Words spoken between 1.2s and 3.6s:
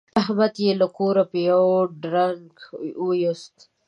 په يوه دړدنګ ویوست.